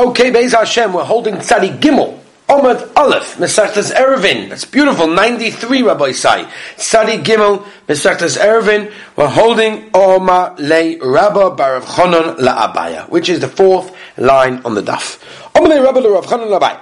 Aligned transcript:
Okay, 0.00 0.30
Beis 0.30 0.52
Hashem, 0.52 0.94
we're 0.94 1.04
holding 1.04 1.34
Tzadi 1.34 1.78
Gimel. 1.78 2.18
Omad 2.48 2.90
Aleph, 2.96 3.36
Mesachtas 3.36 3.92
Eiruvin. 3.92 4.48
That's 4.48 4.64
beautiful. 4.64 5.06
93, 5.06 5.82
Rabbi 5.82 6.12
Sai. 6.12 6.44
Tzadi 6.76 7.22
Gimel, 7.22 7.66
Mesachtas 7.86 8.38
Eiruvin. 8.38 8.90
We're 9.14 9.28
holding 9.28 9.90
Oma 9.92 10.56
Le 10.58 10.96
Rabba 11.02 11.54
Barav 11.54 11.82
Chonon 11.82 12.38
La'abaya, 12.38 13.10
which 13.10 13.28
is 13.28 13.40
the 13.40 13.48
fourth 13.48 13.94
line 14.16 14.62
on 14.64 14.74
the 14.74 14.80
daf. 14.80 15.22
Oma 15.54 15.68
Le 15.68 15.82
Rabba 15.82 16.00
Rav 16.00 16.24
Chonon 16.24 16.48
La'abaya. 16.58 16.80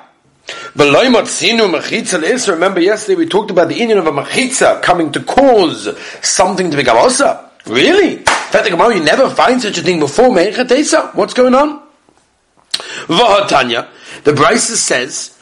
Remember 2.48 2.80
yesterday 2.80 3.16
we 3.16 3.26
talked 3.26 3.50
about 3.50 3.68
the 3.68 3.74
union 3.74 3.98
of 3.98 4.06
a 4.06 4.12
machitza 4.12 4.80
coming 4.80 5.10
to 5.10 5.20
cause 5.24 5.88
something 6.22 6.70
to 6.70 6.76
become 6.76 6.96
osa. 6.96 7.50
Really? 7.66 8.18
In 8.18 8.24
fact, 8.24 8.62
the 8.62 8.70
Gemara, 8.70 8.94
you 8.94 9.02
never 9.02 9.28
find 9.28 9.60
such 9.60 9.76
a 9.76 9.82
thing 9.82 9.98
before. 9.98 10.32
What's 10.32 11.34
going 11.34 11.56
on? 11.56 11.87
Vahatanya, 13.08 13.88
the 14.24 14.32
Brisa 14.32 14.76
says, 14.76 15.34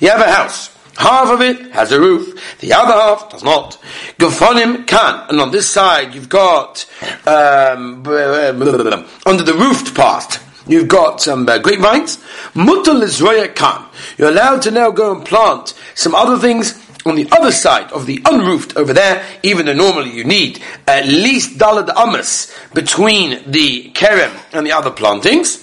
you 0.00 0.08
have 0.08 0.20
a 0.20 0.30
house. 0.30 0.70
Half 0.96 1.28
of 1.30 1.40
it 1.40 1.72
has 1.72 1.90
a 1.90 2.00
roof, 2.00 2.60
the 2.60 2.72
other 2.72 2.92
half 2.92 3.28
does 3.30 3.42
not. 3.42 3.72
Gafonim 4.18 4.86
can, 4.86 5.28
and 5.28 5.40
on 5.40 5.50
this 5.50 5.68
side 5.68 6.14
you've 6.14 6.28
got 6.28 6.86
um, 7.26 8.06
under 8.06 9.42
the 9.42 9.56
roofed 9.58 9.96
part. 9.96 10.38
You've 10.66 10.88
got 10.88 11.20
some 11.20 11.48
uh, 11.48 11.58
grapevines. 11.58 12.18
Mutal 12.54 13.02
Israel 13.02 13.48
can. 13.48 13.84
You're 14.16 14.30
allowed 14.30 14.62
to 14.62 14.70
now 14.70 14.90
go 14.90 15.14
and 15.14 15.26
plant 15.26 15.74
some 15.94 16.14
other 16.14 16.38
things 16.38 16.83
on 17.06 17.16
the 17.16 17.28
other 17.32 17.52
side 17.52 17.92
of 17.92 18.06
the 18.06 18.20
unroofed 18.24 18.76
over 18.76 18.92
there, 18.92 19.24
even 19.42 19.66
though 19.66 19.74
normally 19.74 20.10
you 20.10 20.24
need 20.24 20.60
at 20.86 21.06
least 21.06 21.58
dalad 21.58 21.90
amas 21.94 22.54
between 22.72 23.50
the 23.50 23.90
kerem 23.92 24.32
and 24.52 24.66
the 24.66 24.72
other 24.72 24.90
plantings. 24.90 25.60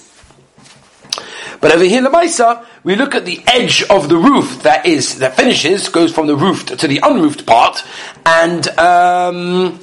But 1.60 1.72
over 1.72 1.84
here 1.84 1.98
in 1.98 2.04
the 2.04 2.10
Maisa, 2.10 2.66
we 2.82 2.96
look 2.96 3.14
at 3.14 3.24
the 3.24 3.40
edge 3.46 3.84
of 3.84 4.08
the 4.08 4.16
roof 4.16 4.62
that 4.64 4.84
is 4.84 5.18
that 5.18 5.36
finishes 5.36 5.88
goes 5.88 6.12
from 6.12 6.26
the 6.26 6.36
roofed 6.36 6.76
to 6.78 6.88
the 6.88 6.98
unroofed 7.02 7.46
part, 7.46 7.84
and 8.26 8.66
um, 8.78 9.78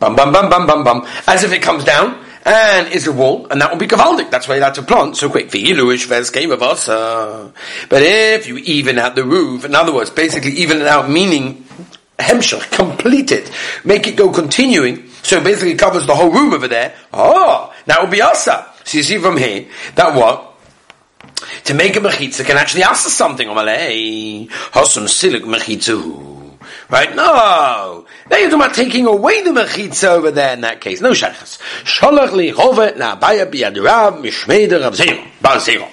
bum 0.00 0.16
bum 0.16 0.32
bum 0.32 0.50
bum 0.50 0.66
bum 0.66 0.84
bum, 0.84 1.06
as 1.28 1.44
if 1.44 1.52
it 1.52 1.62
comes 1.62 1.84
down 1.84 2.21
and 2.44 2.88
is 2.88 3.06
a 3.06 3.12
wall, 3.12 3.46
and 3.50 3.60
that 3.60 3.70
will 3.70 3.78
be 3.78 3.86
kavaldik. 3.86 4.30
That's 4.30 4.48
why 4.48 4.56
you 4.56 4.60
that's 4.60 4.78
a 4.78 4.82
plant 4.82 5.16
so 5.16 5.30
quick. 5.30 5.46
But 5.46 5.60
if 8.02 8.46
you 8.46 8.58
even 8.58 8.98
out 8.98 9.14
the 9.14 9.24
roof, 9.24 9.64
in 9.64 9.74
other 9.74 9.94
words, 9.94 10.10
basically 10.10 10.52
even 10.52 10.80
it 10.80 10.86
out, 10.86 11.08
meaning 11.08 11.64
hemshach, 12.18 12.70
complete 12.72 13.32
it, 13.32 13.50
make 13.84 14.06
it 14.06 14.16
go 14.16 14.32
continuing. 14.32 15.08
So 15.22 15.42
basically 15.42 15.76
covers 15.76 16.06
the 16.06 16.14
whole 16.14 16.30
room 16.30 16.52
over 16.52 16.68
there. 16.68 16.94
Oh, 17.12 17.72
that 17.86 18.02
will 18.02 18.10
be 18.10 18.20
asa. 18.20 18.66
So 18.84 18.98
you 18.98 19.04
see 19.04 19.18
from 19.18 19.36
here 19.36 19.66
that 19.94 20.16
what 20.16 20.52
to 21.64 21.74
make 21.74 21.96
a 21.96 22.00
mechitza 22.00 22.44
can 22.44 22.56
actually 22.56 22.82
ask 22.82 23.08
something. 23.08 23.48
Right? 26.90 27.14
No. 27.14 28.01
Now 28.32 28.38
you're 28.38 28.48
talking 28.48 28.64
about 28.64 28.74
taking 28.74 29.06
away 29.06 29.42
the 29.42 29.50
mechitza 29.50 30.08
over 30.08 30.30
there 30.30 30.54
in 30.54 30.62
that 30.62 30.80
case. 30.80 31.02
No 31.02 31.10
shaychas. 31.10 31.58
Sholach 31.84 32.32
li 32.32 32.50
chovet 32.50 32.96
na 32.96 33.14
baya 33.14 33.44
biyad 33.44 33.76
rav 33.84 34.14
mishmeder 34.14 34.80
rav 34.80 34.96
zero. 34.96 35.22
Bar 35.42 35.60
zero. 35.60 35.86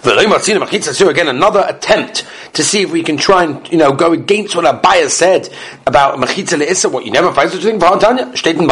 So 0.00 1.08
again, 1.10 1.28
another 1.28 1.66
attempt 1.68 2.26
to 2.54 2.64
see 2.64 2.80
if 2.80 2.90
we 2.90 3.02
can 3.02 3.18
try 3.18 3.44
and 3.44 3.70
you 3.70 3.76
know 3.76 3.92
go 3.92 4.12
against 4.12 4.56
what 4.56 4.64
Abaya 4.64 5.10
said 5.10 5.50
about 5.86 6.18
mechitza 6.18 6.58
leissa. 6.58 6.90
What 6.90 7.04
you 7.04 7.10
never 7.12 7.34
find 7.34 7.50
such 7.50 7.60
a 7.60 7.64
thing. 7.64 7.78
Tanya 7.78 8.32
steht 8.34 8.56
in. 8.56 8.66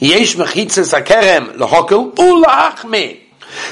Yesh 0.00 0.34
mechitza 0.34 0.82
sakerem 1.00 1.52
lehokel 1.52 2.16
ulachme. 2.16 3.20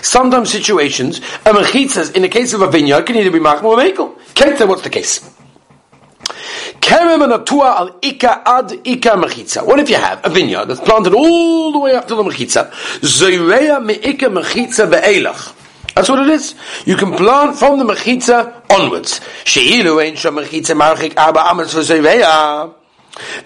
Sometimes 0.02 0.52
situations, 0.52 1.18
a 1.18 1.52
mechitza, 1.52 2.14
in 2.14 2.22
the 2.22 2.28
case 2.28 2.54
of 2.54 2.62
a 2.62 2.70
vineyard, 2.70 3.06
can 3.06 3.16
either 3.16 3.32
be 3.32 3.40
machmo 3.40 3.64
or 3.64 3.76
mekel. 3.78 4.16
Kenta, 4.34 4.68
what's 4.68 4.82
the 4.82 4.90
case? 4.90 5.35
Ad. 6.88 8.70
What 9.64 9.80
if 9.80 9.90
you 9.90 9.96
have 9.96 10.20
a 10.24 10.28
vineyard 10.30 10.66
that's 10.66 10.80
planted 10.80 11.14
all 11.14 11.72
the 11.72 11.78
way 11.80 11.96
up 11.96 12.06
to 12.06 12.14
the 12.14 12.22
mechitza? 12.22 12.70
That's 15.94 16.08
what 16.08 16.20
it 16.20 16.28
is. 16.28 16.54
You 16.84 16.96
can 16.96 17.12
plant 17.12 17.58
from 17.58 17.78
the 17.78 17.84
mechitza 17.84 18.70
onwards. 18.70 19.20
Sheilu 19.44 19.98
ein 20.06 20.14
sham 20.14 20.36
mechitza 20.36 20.76
marchik 20.76 21.16
arba 21.16 21.40
amas 21.40 21.74
v'zoirea. 21.74 22.72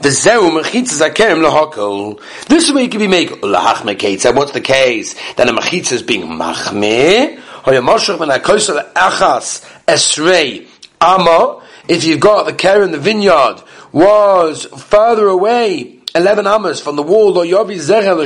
V'zeu 0.01 0.51
mechitza 0.51 1.09
zakerem 1.09 1.41
lahakol. 1.41 2.21
This 2.47 2.71
way 2.73 2.83
you 2.83 2.89
can 2.91 2.99
be 2.99 3.07
make 3.07 3.31
lahach 3.41 3.83
mechitza. 3.85 4.35
What's 4.35 4.53
the 4.53 4.61
case? 4.61 5.15
Then 5.37 5.49
a 5.49 5.53
mechitza 5.53 5.93
is 5.93 6.03
being 6.03 6.25
machme. 6.25 7.39
Hoya 7.39 7.81
moshach 7.81 8.19
ben 8.19 8.29
ha-koisel 8.29 8.93
achas 8.93 9.63
esrei 9.87 10.67
ama. 11.01 11.63
If 11.91 12.05
you've 12.05 12.21
got 12.21 12.47
the 12.47 12.53
care 12.53 12.85
in 12.85 12.93
the 12.93 13.01
vineyard 13.01 13.65
was 13.91 14.65
further 14.65 15.27
away 15.27 15.99
11 16.15 16.47
amas 16.47 16.81
from 16.81 16.95
the 16.95 17.03
wall, 17.03 17.37
or 17.37 17.45
Yovi 17.45 17.79
Zerel 17.79 18.25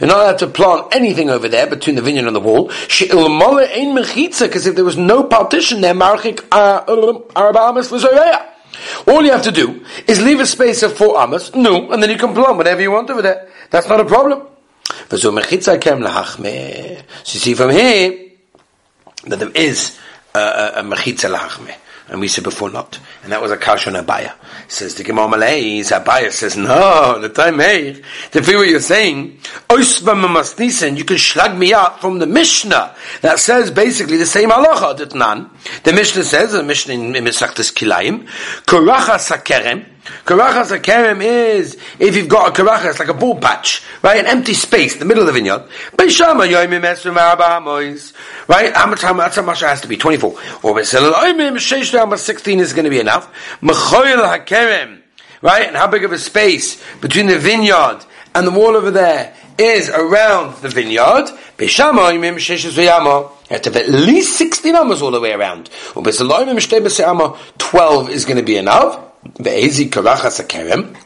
you're 0.00 0.08
not 0.08 0.18
allowed 0.20 0.38
to 0.38 0.46
plant 0.46 0.94
anything 0.94 1.28
over 1.28 1.48
there 1.48 1.66
between 1.66 1.96
the 1.96 2.02
vineyard 2.02 2.28
and 2.28 2.36
the 2.36 2.40
wall. 2.40 2.70
She'ilmole 2.70 3.68
ein 3.76 3.96
mechitza, 3.96 4.46
because 4.46 4.68
if 4.68 4.76
there 4.76 4.84
was 4.84 4.96
no 4.96 5.24
partition 5.24 5.80
there, 5.80 5.94
Marchik 5.94 6.44
uh, 6.52 7.26
Arab 7.34 7.56
amas 7.56 7.90
was 7.90 8.04
all 8.04 9.24
you 9.24 9.32
have 9.32 9.42
to 9.42 9.50
do 9.50 9.84
is 10.06 10.22
leave 10.22 10.38
a 10.38 10.46
space 10.46 10.84
of 10.84 10.96
four 10.96 11.18
amas, 11.18 11.52
no, 11.56 11.90
and 11.90 12.00
then 12.00 12.10
you 12.10 12.16
can 12.16 12.34
plant 12.34 12.56
whatever 12.56 12.80
you 12.80 12.92
want 12.92 13.10
over 13.10 13.20
there. 13.20 13.48
That's 13.70 13.88
not 13.88 13.98
a 13.98 14.04
problem. 14.04 14.46
So 15.08 15.32
you 15.32 15.42
see 17.24 17.54
from 17.54 17.70
here 17.70 18.30
that 19.24 19.38
there 19.40 19.50
is 19.50 19.98
a, 20.36 20.38
a, 20.38 20.72
a 20.76 20.82
mechitza 20.84 21.34
lahachmeh 21.34 21.74
and 22.08 22.20
we 22.20 22.28
said 22.28 22.44
before 22.44 22.70
not. 22.70 22.98
And 23.22 23.32
that 23.32 23.42
was 23.42 23.50
a 23.50 23.56
kash 23.56 23.86
on 23.86 23.94
Abaya. 23.94 24.34
Says 24.68 24.94
the 24.94 25.02
Gemara 25.02 25.28
Malays, 25.28 25.90
Abaya 25.90 26.30
says, 26.30 26.56
no, 26.56 27.18
the 27.20 27.28
time 27.28 27.58
hey, 27.58 28.00
to 28.30 28.42
feel 28.42 28.58
what 28.60 28.68
you're 28.68 28.80
saying, 28.80 29.38
Oisva 29.68 30.14
Mamasnisen, 30.14 30.96
you 30.96 31.04
can 31.04 31.16
shlag 31.16 31.56
me 31.56 31.72
up 31.72 32.00
from 32.00 32.18
the 32.18 32.26
Mishnah 32.26 32.94
that 33.22 33.38
says 33.38 33.70
basically 33.70 34.16
the 34.16 34.26
same 34.26 34.50
halacha, 34.50 34.96
The 35.82 35.92
Mishnah 35.92 36.24
says, 36.24 36.52
the 36.52 36.62
Mishnah 36.62 36.94
in 36.94 37.12
Mesachtes 37.12 37.72
Kilayim, 37.72 38.26
Kuracha 38.66 39.18
Sakerem, 39.18 39.86
Karachas 40.24 40.76
kerem 40.80 41.22
is 41.22 41.76
if 41.98 42.16
you've 42.16 42.28
got 42.28 42.48
a 42.48 42.62
karachas 42.62 42.98
like 42.98 43.08
a 43.08 43.14
ball 43.14 43.38
patch, 43.38 43.82
right, 44.02 44.18
an 44.18 44.26
empty 44.26 44.54
space 44.54 44.94
in 44.94 44.98
the 45.00 45.04
middle 45.04 45.22
of 45.22 45.26
the 45.26 45.32
vineyard. 45.32 45.64
Right, 48.48 48.74
how 48.74 48.86
much 48.86 49.02
how 49.02 49.12
much 49.12 49.36
how 49.36 49.42
much 49.42 49.60
has 49.60 49.80
to 49.82 49.88
be? 49.88 49.96
Twenty 49.96 50.18
four. 50.18 50.38
Or 50.62 50.80
sixteen 52.16 52.60
is 52.60 52.72
going 52.72 52.84
to 52.84 52.90
be 52.90 53.00
enough. 53.00 53.30
right, 55.42 55.66
and 55.66 55.76
how 55.76 55.86
big 55.86 56.04
of 56.04 56.12
a 56.12 56.18
space 56.18 56.82
between 57.00 57.26
the 57.26 57.38
vineyard 57.38 58.04
and 58.34 58.46
the 58.46 58.50
wall 58.50 58.76
over 58.76 58.90
there 58.90 59.34
is 59.58 59.88
around 59.88 60.56
the 60.62 60.68
vineyard. 60.68 61.30
You 61.58 61.68
have 61.68 63.62
to 63.62 63.70
have 63.70 63.76
at 63.76 63.88
least 63.88 64.36
16 64.36 64.74
amas 64.74 65.00
all 65.00 65.10
the 65.10 65.20
way 65.20 65.32
around. 65.32 65.70
12 67.58 68.10
is 68.10 68.24
going 68.24 68.36
to 68.36 68.42
be 68.42 68.56
enough. 68.56 69.05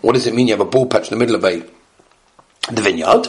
What 0.00 0.12
does 0.14 0.26
it 0.26 0.34
mean 0.34 0.48
you 0.48 0.54
have 0.54 0.60
a 0.60 0.64
ball 0.64 0.86
patch 0.86 1.10
in 1.10 1.19
the 1.19 1.25
middle 1.25 1.36
of 1.36 1.44
a 1.44 1.62
the 2.72 2.82
vineyard? 2.82 3.28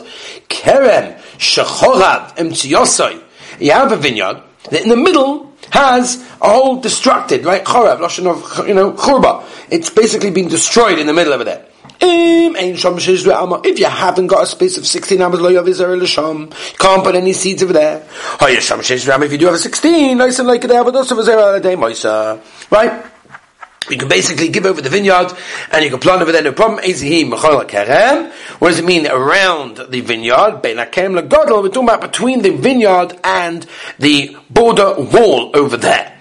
Kerem 0.50 1.18
shechorav 1.38 2.36
emtziyosoi. 2.38 3.22
You 3.60 3.72
have 3.72 3.92
a 3.92 3.98
vineyard 3.98 4.42
that 4.70 4.82
in 4.84 4.90
the 4.90 4.96
middle 4.96 5.52
has 5.72 6.18
a 6.42 6.50
whole 6.50 6.82
destructed, 6.82 7.46
right? 7.46 7.64
Chorav, 7.64 8.00
lashon 8.00 8.28
of 8.28 8.68
you 8.68 8.74
know 8.74 8.94
churba. 8.94 9.44
It's 9.70 9.90
basically 9.90 10.32
been 10.32 10.48
destroyed 10.48 11.00
in 11.00 11.08
the 11.08 11.14
middle 11.14 11.34
of 11.34 11.46
there. 11.46 11.66
If 12.04 13.78
you 13.80 13.86
haven't 13.86 14.28
got 14.28 14.42
a 14.44 14.48
space 14.48 14.76
of 14.78 14.88
16 14.88 15.22
amas, 15.22 15.40
you 15.40 15.64
can't 16.80 17.04
put 17.04 17.16
any 17.16 17.32
seeds 17.34 17.62
over 17.62 17.74
there. 17.74 18.04
If 18.42 19.32
you 19.32 19.38
do 19.38 19.46
have 19.46 19.54
a 19.54 19.60
16, 19.60 20.18
nice 20.18 20.40
and 20.40 20.48
like 20.48 20.64
it, 20.64 20.72
right? 22.72 23.11
You 23.92 23.98
can 23.98 24.08
basically 24.08 24.48
give 24.48 24.66
over 24.66 24.82
the 24.82 24.90
vineyard 24.90 25.34
and 25.72 25.84
you 25.84 25.90
can 25.92 26.00
plant 26.00 26.22
over 26.22 26.32
there, 26.32 26.42
no 26.42 26.54
problem. 26.54 26.80
What 26.80 26.88
does 28.70 28.80
it 28.80 28.86
mean 28.86 29.08
around 29.08 29.78
the 29.78 30.02
vineyard? 30.02 30.62
We're 30.64 30.86
talking 30.86 31.84
about 31.84 32.02
between 32.02 32.42
the 32.42 32.52
vineyard 32.52 33.20
and 33.24 33.68
the 34.00 34.38
border 34.50 34.96
wall 34.98 35.52
over 35.54 35.76
there. 35.78 36.21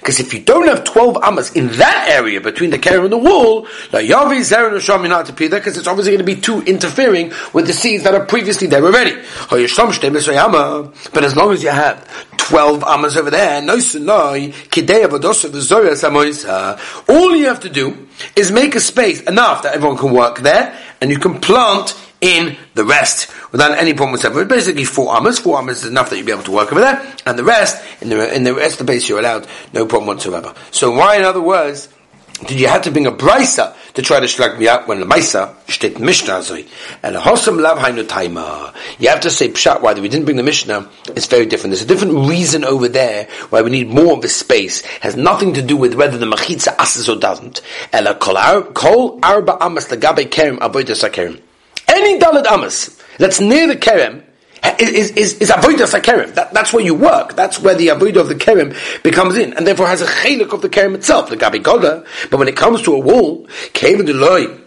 Because 0.00 0.20
if 0.20 0.34
you 0.34 0.40
don't 0.40 0.68
have 0.68 0.84
12 0.84 1.16
amas 1.22 1.52
in 1.52 1.68
that 1.68 2.08
area 2.10 2.40
between 2.40 2.70
the 2.70 2.78
care 2.78 3.02
and 3.02 3.12
the 3.12 3.18
wall, 3.18 3.66
because 3.90 5.76
it's 5.76 5.86
obviously 5.86 6.12
going 6.12 6.18
to 6.18 6.24
be 6.24 6.36
too 6.36 6.60
interfering 6.62 7.32
with 7.52 7.66
the 7.66 7.72
seeds 7.72 8.04
that 8.04 8.14
are 8.14 8.26
previously 8.26 8.66
there 8.66 8.84
already. 8.84 9.16
But 9.48 9.60
as 9.60 9.76
long 11.36 11.52
as 11.52 11.62
you 11.62 11.70
have 11.70 12.06
12 12.36 12.84
amas 12.84 13.16
over 13.16 13.30
there, 13.30 13.62
all 17.08 17.36
you 17.36 17.46
have 17.46 17.60
to 17.60 17.68
do 17.68 18.08
is 18.36 18.50
make 18.52 18.74
a 18.74 18.80
space 18.80 19.22
enough 19.22 19.62
that 19.62 19.74
everyone 19.74 19.96
can 19.96 20.12
work 20.12 20.40
there, 20.40 20.74
and 21.00 21.10
you 21.10 21.18
can 21.18 21.40
plant 21.40 21.94
in 22.20 22.56
the 22.74 22.84
rest 22.84 23.30
without 23.52 23.72
any 23.78 23.92
problem 23.92 24.12
whatsoever. 24.12 24.44
Basically 24.44 24.84
four 24.84 25.14
amas. 25.14 25.38
Four 25.38 25.58
amas 25.58 25.84
is 25.84 25.90
enough 25.90 26.10
that 26.10 26.16
you'll 26.16 26.26
be 26.26 26.32
able 26.32 26.44
to 26.44 26.52
work 26.52 26.72
over 26.72 26.80
there, 26.80 27.14
and 27.26 27.38
the 27.38 27.44
rest 27.44 27.82
in 28.00 28.08
the 28.08 28.34
in 28.34 28.44
the 28.44 28.54
rest 28.54 28.80
of 28.80 28.86
the 28.86 28.92
base 28.92 29.08
you're 29.08 29.18
allowed 29.18 29.46
no 29.72 29.86
problem 29.86 30.08
whatsoever. 30.08 30.54
So 30.70 30.90
why, 30.90 31.16
in 31.16 31.24
other 31.24 31.42
words, 31.42 31.88
did 32.46 32.60
you 32.60 32.68
have 32.68 32.82
to 32.82 32.90
bring 32.90 33.06
a 33.06 33.12
brisa 33.12 33.74
to 33.94 34.02
try 34.02 34.20
to 34.20 34.26
schlag 34.26 34.58
me 34.58 34.68
out 34.68 34.88
when 34.88 35.00
the 35.00 35.06
Maisa 35.06 35.54
steht 35.66 35.98
Mishnah 35.98 36.40
zoi. 36.40 36.66
And 37.02 37.16
a 37.16 37.20
hosam 37.20 37.60
lav 37.60 37.78
hainu. 37.78 38.74
You 38.98 39.08
have 39.08 39.20
to 39.20 39.30
say 39.30 39.48
pshat 39.48 39.82
why 39.82 39.94
we 39.94 40.08
didn't 40.08 40.24
bring 40.24 40.36
the 40.36 40.42
Mishnah. 40.42 40.88
It's 41.08 41.26
very 41.26 41.46
different. 41.46 41.72
There's 41.72 41.82
a 41.82 41.86
different 41.86 42.28
reason 42.28 42.64
over 42.64 42.88
there 42.88 43.28
why 43.50 43.62
we 43.62 43.70
need 43.70 43.88
more 43.88 44.14
of 44.14 44.22
the 44.22 44.28
space. 44.28 44.82
It 44.82 45.02
has 45.02 45.16
nothing 45.16 45.54
to 45.54 45.62
do 45.62 45.76
with 45.76 45.94
whether 45.94 46.18
the 46.18 46.26
machitza 46.26 46.74
asses 46.78 47.08
or 47.08 47.16
doesn't. 47.16 47.62
Ela 47.92 48.14
kol 48.14 48.36
arba 49.22 49.62
amas 49.62 49.88
lagabe 49.88 50.28
kerem 50.30 50.58
avodas 50.58 51.08
kerem. 51.10 51.40
Any 51.90 52.20
dalad 52.20 52.46
amas 52.46 52.96
that's 53.18 53.40
near 53.40 53.66
the 53.66 53.76
kerem 53.76 54.22
is, 54.78 55.10
is, 55.10 55.32
is 55.38 55.50
avodah 55.50 56.00
kerem. 56.00 56.32
That, 56.34 56.54
that's 56.54 56.72
where 56.72 56.84
you 56.84 56.94
work. 56.94 57.34
That's 57.34 57.58
where 57.58 57.74
the 57.74 57.88
avodah 57.88 58.20
of 58.20 58.28
the 58.28 58.34
kerem 58.36 59.02
becomes 59.02 59.36
in, 59.36 59.54
and 59.54 59.66
therefore 59.66 59.88
has 59.88 60.00
a 60.00 60.06
chelik 60.06 60.52
of 60.52 60.62
the 60.62 60.68
kerem 60.68 60.94
itself, 60.94 61.30
the 61.30 61.36
gabi 61.36 61.62
goda. 61.62 62.04
But 62.30 62.38
when 62.38 62.48
it 62.48 62.56
comes 62.56 62.82
to 62.82 62.94
a 62.94 62.98
wall, 62.98 63.48
kevin 63.72 64.06
deloy, 64.06 64.60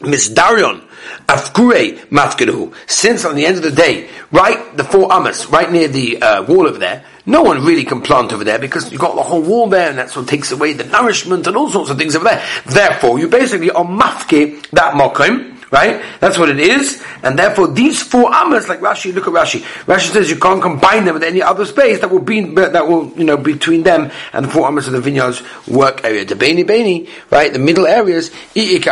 misdarion, 0.00 0.86
afkure 1.26 1.98
mafkedu. 2.10 2.72
Since 2.86 3.24
on 3.24 3.34
the 3.34 3.44
end 3.44 3.56
of 3.56 3.62
the 3.62 3.72
day, 3.72 4.08
right, 4.30 4.76
the 4.76 4.84
four 4.84 5.12
amas, 5.12 5.46
right 5.48 5.70
near 5.70 5.88
the 5.88 6.22
uh, 6.22 6.42
wall 6.44 6.68
over 6.68 6.78
there, 6.78 7.04
no 7.24 7.42
one 7.42 7.64
really 7.64 7.82
can 7.82 8.02
plant 8.02 8.32
over 8.32 8.44
there 8.44 8.60
because 8.60 8.92
you've 8.92 9.00
got 9.00 9.16
the 9.16 9.22
whole 9.22 9.42
wall 9.42 9.68
there, 9.68 9.88
and 9.88 9.98
that's 9.98 10.14
what 10.14 10.28
takes 10.28 10.52
away 10.52 10.74
the 10.74 10.84
nourishment 10.84 11.46
and 11.48 11.56
all 11.56 11.68
sorts 11.68 11.90
of 11.90 11.98
things 11.98 12.14
over 12.14 12.24
there. 12.24 12.46
Therefore, 12.66 13.18
you 13.18 13.28
basically 13.28 13.72
are 13.72 13.84
mafke 13.84 14.64
that 14.70 14.94
mokim 14.94 15.55
Right? 15.70 16.00
That's 16.20 16.38
what 16.38 16.48
it 16.48 16.60
is. 16.60 17.02
And 17.24 17.36
therefore, 17.36 17.68
these 17.68 18.00
four 18.02 18.32
amas, 18.32 18.68
like 18.68 18.80
Rashi, 18.80 19.12
look 19.12 19.26
at 19.26 19.32
Rashi. 19.32 19.62
Rashi 19.84 20.12
says 20.12 20.30
you 20.30 20.38
can't 20.38 20.62
combine 20.62 21.04
them 21.04 21.14
with 21.14 21.24
any 21.24 21.42
other 21.42 21.64
space 21.64 22.00
that 22.00 22.10
will 22.10 22.20
be, 22.20 22.40
that 22.40 22.86
will, 22.86 23.10
you 23.16 23.24
know, 23.24 23.36
between 23.36 23.82
them 23.82 24.10
and 24.32 24.44
the 24.44 24.48
four 24.48 24.66
amas 24.68 24.86
of 24.86 24.92
the 24.92 25.00
vineyard's 25.00 25.42
work 25.66 26.04
area. 26.04 26.24
The 26.24 26.36
Beni 26.36 26.62
Beni, 26.62 27.08
right? 27.30 27.52
The 27.52 27.58
middle 27.58 27.86
areas, 27.86 28.30
if 28.54 28.84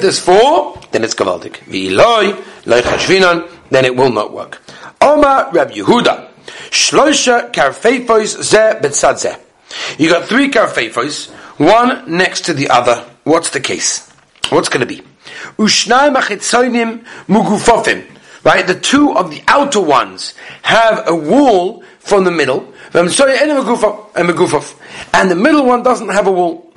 there's 0.00 0.18
four, 0.20 0.80
then 0.92 1.04
it's 1.04 1.14
Gavaldik. 1.14 1.56
V'iloi, 1.64 2.66
loy 2.66 2.80
chashvinan, 2.80 3.48
then 3.70 3.84
it 3.84 3.96
will 3.96 4.12
not 4.12 4.32
work. 4.32 4.62
Oma 5.00 5.50
Reb 5.52 5.70
Yehuda. 5.70 6.28
Shloisha 6.70 7.52
karfeifos 7.52 8.42
ze 8.42 8.74
betzad 8.80 9.18
ze. 9.18 9.34
You 9.98 10.10
got 10.10 10.28
three 10.28 10.48
karfeifos, 10.50 11.30
one 11.58 12.16
next 12.16 12.44
to 12.46 12.54
the 12.54 12.68
other. 12.68 13.04
What's 13.24 13.50
the 13.50 13.60
case? 13.60 14.09
What's 14.50 14.68
going 14.68 14.80
to 14.80 14.86
be? 14.86 15.02
Ushnai 15.58 16.14
machitzonim 16.14 17.04
mugufofim. 17.26 18.06
Right? 18.42 18.66
The 18.66 18.78
two 18.78 19.16
of 19.16 19.30
the 19.30 19.42
outer 19.48 19.80
ones 19.80 20.34
have 20.62 21.06
a 21.06 21.14
wall 21.14 21.82
from 21.98 22.24
the 22.24 22.30
middle. 22.30 22.72
Eh, 22.92 22.98
and 22.98 23.08
the 25.30 25.36
middle 25.36 25.64
one 25.64 25.82
doesn't 25.82 26.08
have 26.08 26.26
a 26.26 26.32
wall. 26.32 26.72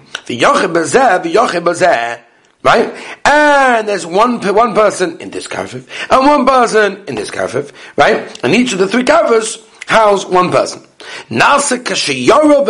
Right? 2.64 2.94
And 3.26 3.88
there's 3.88 4.06
one, 4.06 4.56
one 4.56 4.76
person 4.76 5.20
in 5.20 5.32
this 5.32 5.48
karfif, 5.48 5.88
and 6.10 6.28
one 6.28 6.46
person 6.46 7.04
in 7.08 7.16
this 7.16 7.30
karfif, 7.30 7.72
right? 7.98 8.44
And 8.44 8.54
each 8.54 8.74
of 8.74 8.80
the 8.80 8.88
three 8.88 9.04
karfifs 9.04 9.58
house 9.88 10.26
one 10.26 10.52
person. 10.52 10.82
Nasa 11.30 11.84
kashiyara. 11.84 12.64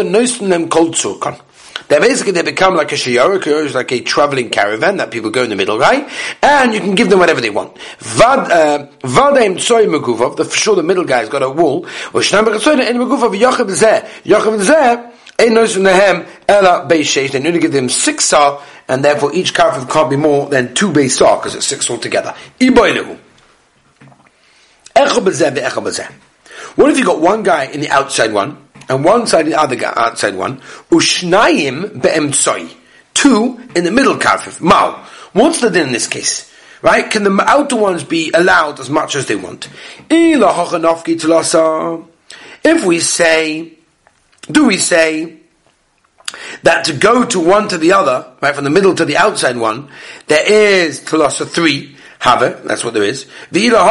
They 1.87 1.99
basically 1.99 2.31
they 2.31 2.43
become 2.43 2.75
like 2.75 2.91
a 2.91 2.95
shiyorah, 2.95 3.73
like 3.73 3.91
a 3.91 3.99
traveling 4.01 4.49
caravan 4.49 4.97
that 4.97 5.11
people 5.11 5.29
go 5.29 5.43
in 5.43 5.49
the 5.49 5.55
middle, 5.55 5.77
right? 5.77 6.09
And 6.41 6.73
you 6.73 6.79
can 6.79 6.95
give 6.95 7.09
them 7.09 7.19
whatever 7.19 7.41
they 7.41 7.49
want. 7.49 7.77
Vad 7.99 8.51
uh, 8.51 8.87
vadim. 9.01 10.35
The 10.37 10.45
for 10.45 10.57
sure 10.57 10.75
the 10.75 10.83
middle 10.83 11.03
guy's 11.03 11.29
got 11.29 11.43
a 11.43 11.49
wool. 11.49 11.85
In 11.85 11.91
megufov 12.21 13.37
yochav. 13.37 15.11
They 17.31 17.39
need 17.39 17.59
give 17.59 17.71
them 17.71 17.89
six 17.89 18.25
saw, 18.25 18.61
and 18.87 19.03
therefore 19.03 19.33
each 19.33 19.53
kafir 19.53 19.85
can't 19.91 20.09
be 20.09 20.15
more 20.15 20.47
than 20.47 20.73
two 20.73 20.91
base 20.91 21.17
saw 21.17 21.37
because 21.37 21.55
it's 21.55 21.65
six 21.65 21.89
altogether. 21.89 22.33
Bezeh. 24.95 26.11
What 26.75 26.89
if 26.89 26.97
you 26.97 27.05
got 27.05 27.21
one 27.21 27.43
guy 27.43 27.65
in 27.65 27.81
the 27.81 27.89
outside 27.89 28.33
one? 28.33 28.63
and 28.89 29.03
one 29.03 29.27
side 29.27 29.45
in 29.45 29.51
the 29.51 29.59
other 29.59 29.75
guy, 29.75 29.93
outside 29.95 30.35
one. 30.35 30.57
Ushnayim 30.91 32.01
be'emtsoi. 32.01 32.73
Two 33.13 33.61
in 33.75 33.83
the 33.83 33.91
middle 33.91 34.15
kafif. 34.15 34.61
Mal. 34.61 34.93
What's 35.33 35.61
the 35.61 35.69
din 35.69 35.87
in 35.87 35.93
this 35.93 36.07
case? 36.07 36.51
Right? 36.81 37.09
Can 37.09 37.23
the 37.23 37.43
outer 37.47 37.75
ones 37.77 38.03
be 38.03 38.31
allowed 38.33 38.79
as 38.79 38.89
much 38.89 39.15
as 39.15 39.27
they 39.27 39.35
want? 39.35 39.69
If 42.65 42.85
we 42.85 42.99
say, 42.99 43.73
do 44.51 44.67
we 44.67 44.77
say 44.77 45.37
that 46.63 46.85
to 46.85 46.93
go 46.93 47.25
to 47.25 47.39
one 47.39 47.67
to 47.69 47.77
the 47.77 47.93
other, 47.93 48.25
right, 48.41 48.55
from 48.55 48.63
the 48.65 48.69
middle 48.69 48.95
to 48.95 49.05
the 49.05 49.17
outside 49.17 49.55
one, 49.57 49.89
there 50.27 50.45
is 50.51 50.99
telasa 51.01 51.47
three, 51.47 51.95
have 52.23 52.63
that's 52.63 52.83
what 52.85 52.93
there 52.93 53.03
is. 53.03 53.25
And 53.51 53.81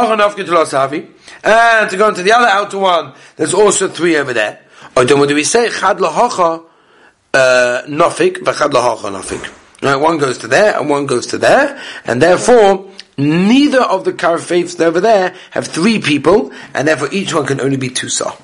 to 1.90 1.96
go 1.99 2.08
into 2.08 2.23
the 2.23 2.32
other 2.32 2.46
outer 2.46 2.79
one, 2.79 3.12
there's 3.37 3.52
also 3.52 3.88
three 3.88 4.17
over 4.17 4.32
there. 4.32 4.62
Or 4.96 5.05
then 5.05 5.19
what 5.19 5.29
do 5.29 5.34
we 5.34 5.44
say? 5.44 5.69
Chad 5.69 6.00
uh, 6.00 6.23
v'chad. 7.34 9.50
Right, 9.82 9.96
one 9.96 10.17
goes 10.17 10.38
to 10.38 10.49
there 10.49 10.79
and 10.79 10.88
one 10.88 11.05
goes 11.06 11.26
to 11.29 11.38
there, 11.38 11.79
and 12.06 12.23
therefore 12.23 12.90
neither 13.19 13.82
of 13.82 14.06
the 14.06 14.12
karfeifs 14.12 14.81
over 14.81 15.00
there 15.00 15.34
have 15.50 15.67
three 15.67 15.99
people, 15.99 16.52
and 16.73 16.88
therefore 16.88 17.11
each 17.12 17.34
one 17.34 17.44
can 17.44 17.61
only 17.61 17.76
be 17.76 17.90
two 17.90 18.08
saw. 18.08 18.34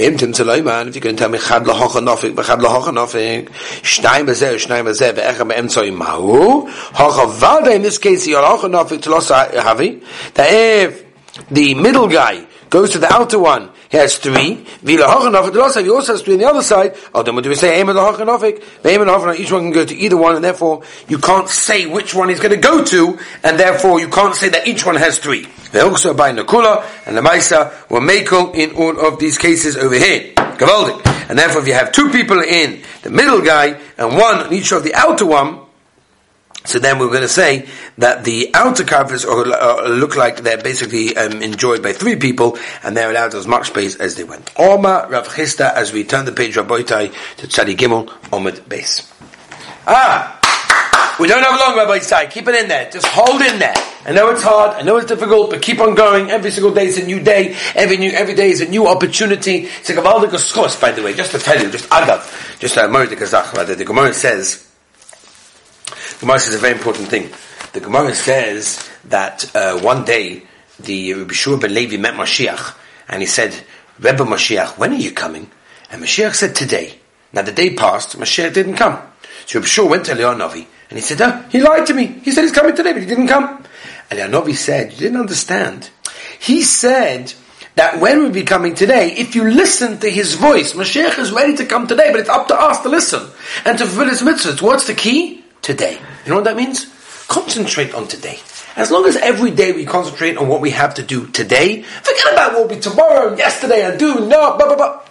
If 0.00 0.20
you're 0.20 1.00
going 1.00 1.16
to 1.16 1.20
tell 1.20 1.28
me 1.28 1.38
chad 1.38 1.64
lahocha 1.64 2.00
nofik, 2.00 2.34
b'chad 2.34 2.60
lahocha 2.60 2.92
nofik, 2.92 3.48
shnayim 3.82 4.26
bezeh, 4.26 4.54
shnayim 4.54 4.84
bezeh, 4.84 5.12
ve'echa 5.12 5.48
be'emtzoi 5.48 5.92
mahu, 5.92 6.68
hocha 6.68 7.26
valda, 7.32 7.74
in 7.74 7.82
this 7.82 7.98
case, 7.98 8.28
yalahocha 8.28 8.70
nofik, 8.70 9.02
telos 9.02 9.30
havi, 9.30 10.00
that 10.34 10.52
if 10.52 11.07
the 11.50 11.74
middle 11.74 12.08
guy 12.08 12.46
goes 12.70 12.90
to 12.90 12.98
the 12.98 13.10
outer 13.12 13.38
one, 13.38 13.70
he 13.90 13.96
has 13.96 14.18
three. 14.18 14.66
He 14.84 15.00
also 15.00 15.32
has 15.32 16.22
three 16.22 16.34
on 16.34 16.40
the 16.40 16.46
other 16.46 16.62
side. 16.62 16.94
Oh, 17.14 17.22
then 17.22 17.34
what 17.34 17.44
do 17.44 17.48
we 17.48 17.56
say? 17.56 17.80
Each 17.80 17.86
one 17.86 19.62
can 19.62 19.72
go 19.72 19.84
to 19.84 19.94
either 19.96 20.16
one, 20.16 20.34
and 20.36 20.44
therefore 20.44 20.82
you 21.08 21.18
can't 21.18 21.48
say 21.48 21.86
which 21.86 22.14
one 22.14 22.28
he's 22.28 22.40
going 22.40 22.54
to 22.54 22.60
go 22.60 22.84
to, 22.84 23.18
and 23.42 23.58
therefore 23.58 23.98
you 24.00 24.08
can't 24.08 24.34
say 24.34 24.50
that 24.50 24.66
each 24.66 24.84
one 24.84 24.96
has 24.96 25.18
three. 25.18 25.46
They 25.72 25.80
also 25.80 26.12
by 26.12 26.32
Nakula 26.32 26.84
and 27.06 27.16
the 27.16 27.22
Maisa 27.22 27.72
were 27.88 28.00
Makel 28.00 28.54
in 28.54 28.76
all 28.76 28.98
of 29.06 29.18
these 29.18 29.38
cases 29.38 29.76
over 29.76 29.94
here. 29.94 30.34
Gavaldik. 30.34 31.06
And 31.30 31.38
therefore 31.38 31.62
if 31.62 31.68
you 31.68 31.74
have 31.74 31.92
two 31.92 32.10
people 32.10 32.40
in 32.40 32.82
the 33.02 33.10
middle 33.10 33.40
guy 33.40 33.80
and 33.96 34.16
one 34.16 34.40
on 34.40 34.52
each 34.52 34.72
of 34.72 34.82
the 34.82 34.94
outer 34.94 35.24
one, 35.24 35.60
so 36.68 36.78
then 36.78 36.98
we're 36.98 37.08
going 37.08 37.22
to 37.22 37.28
say 37.28 37.66
that 37.96 38.24
the 38.24 38.50
outer 38.52 38.84
covers 38.84 39.24
uh, 39.24 39.88
look 39.88 40.16
like 40.16 40.42
they're 40.42 40.62
basically 40.62 41.16
um, 41.16 41.40
enjoyed 41.40 41.82
by 41.82 41.94
three 41.94 42.16
people, 42.16 42.58
and 42.82 42.94
they're 42.94 43.10
allowed 43.10 43.34
as 43.34 43.46
much 43.46 43.68
space 43.68 43.96
as 43.96 44.16
they 44.16 44.24
want. 44.24 44.50
Oma 44.58 45.06
Rav 45.08 45.28
Chisda, 45.28 45.72
as 45.72 45.94
we 45.94 46.04
turn 46.04 46.26
the 46.26 46.32
page 46.32 46.56
Rabboitai 46.56 47.10
to 47.38 47.46
Tzadi 47.46 47.74
Gimel 47.74 48.08
Omid 48.30 48.68
base. 48.68 49.10
Ah! 49.86 50.34
We 51.18 51.26
don't 51.26 51.42
have 51.42 51.58
long, 51.58 51.76
Rabbi 51.76 52.00
Tzai. 52.00 52.30
Keep 52.30 52.48
it 52.48 52.54
in 52.54 52.68
there. 52.68 52.90
Just 52.90 53.06
hold 53.06 53.40
in 53.40 53.58
there. 53.58 53.74
I 54.04 54.12
know 54.12 54.28
it's 54.28 54.42
hard. 54.42 54.76
I 54.76 54.82
know 54.82 54.98
it's 54.98 55.06
difficult, 55.06 55.50
but 55.50 55.62
keep 55.62 55.80
on 55.80 55.94
going. 55.94 56.30
Every 56.30 56.50
single 56.50 56.72
day 56.72 56.86
is 56.86 56.98
a 56.98 57.04
new 57.04 57.18
day. 57.18 57.56
Every 57.74 57.96
new, 57.96 58.10
every 58.10 58.34
day 58.34 58.50
is 58.50 58.60
a 58.60 58.68
new 58.68 58.86
opportunity. 58.86 59.68
It's 59.80 59.88
a 59.88 59.94
Gavaldik 59.94 60.80
by 60.80 60.92
the 60.92 61.02
way, 61.02 61.14
just 61.14 61.32
to 61.32 61.38
tell 61.38 61.60
you, 61.60 61.70
just 61.70 61.88
Agav, 61.88 62.60
just 62.60 62.76
a 62.76 62.86
Murder 62.88 63.16
Kazach, 63.16 63.76
the 63.76 63.84
Gemara 63.84 64.12
says, 64.12 64.67
Gemara 66.20 66.40
says 66.40 66.54
a 66.56 66.58
very 66.58 66.72
important 66.72 67.08
thing. 67.08 67.30
The 67.72 67.80
Gemara 67.80 68.12
says 68.12 68.88
that 69.04 69.54
uh, 69.54 69.78
one 69.78 70.04
day 70.04 70.42
the 70.80 71.14
Rabbi 71.14 71.32
Shua 71.32 71.58
ben 71.58 71.72
Levi 71.72 71.96
met 71.96 72.14
Mashiach 72.14 72.74
and 73.08 73.22
he 73.22 73.26
said, 73.26 73.54
Rebbe 74.00 74.24
Mashiach, 74.24 74.76
when 74.78 74.92
are 74.92 74.96
you 74.96 75.12
coming? 75.12 75.48
And 75.92 76.02
Mashiach 76.02 76.34
said, 76.34 76.56
today. 76.56 76.98
Now 77.32 77.42
the 77.42 77.52
day 77.52 77.74
passed, 77.74 78.18
Mashiach 78.18 78.52
didn't 78.52 78.74
come. 78.74 79.00
So 79.46 79.60
Rabbi 79.60 79.68
Shua 79.68 79.86
went 79.86 80.06
to 80.06 80.14
Leonovi 80.14 80.66
and 80.90 80.98
he 80.98 81.00
said, 81.00 81.20
oh, 81.20 81.44
he 81.50 81.60
lied 81.60 81.86
to 81.86 81.94
me. 81.94 82.06
He 82.06 82.32
said 82.32 82.42
he's 82.42 82.52
coming 82.52 82.74
today, 82.74 82.92
but 82.92 83.02
he 83.02 83.08
didn't 83.08 83.28
come. 83.28 83.64
And 84.10 84.18
Leonovi 84.18 84.56
said, 84.56 84.92
you 84.92 84.98
didn't 84.98 85.20
understand. 85.20 85.90
He 86.40 86.62
said 86.62 87.32
that 87.76 88.00
when 88.00 88.18
we'll 88.18 88.32
be 88.32 88.42
coming 88.42 88.74
today, 88.74 89.12
if 89.12 89.36
you 89.36 89.48
listen 89.48 90.00
to 90.00 90.10
his 90.10 90.34
voice, 90.34 90.72
Mashiach 90.72 91.16
is 91.20 91.30
ready 91.30 91.54
to 91.58 91.64
come 91.64 91.86
today, 91.86 92.10
but 92.10 92.18
it's 92.18 92.28
up 92.28 92.48
to 92.48 92.60
us 92.60 92.82
to 92.82 92.88
listen 92.88 93.30
and 93.64 93.78
to 93.78 93.86
fulfill 93.86 94.08
his 94.08 94.22
mitzvahs. 94.22 94.60
What's 94.60 94.88
the 94.88 94.94
key? 94.94 95.44
Today. 95.68 96.00
You 96.24 96.30
know 96.30 96.36
what 96.36 96.44
that 96.44 96.56
means? 96.56 96.86
Concentrate 97.28 97.92
on 97.92 98.08
today. 98.08 98.40
As 98.74 98.90
long 98.90 99.04
as 99.04 99.16
every 99.16 99.50
day 99.50 99.72
we 99.72 99.84
concentrate 99.84 100.38
on 100.38 100.48
what 100.48 100.62
we 100.62 100.70
have 100.70 100.94
to 100.94 101.02
do 101.02 101.26
today, 101.26 101.82
forget 101.82 102.32
about 102.32 102.54
what 102.54 102.62
will 102.62 102.74
be 102.74 102.80
tomorrow, 102.80 103.36
yesterday, 103.36 103.84
and 103.84 104.00
do, 104.00 104.14
no, 104.14 104.56
blah, 104.56 104.66
blah, 104.66 104.76
blah. 104.76 105.02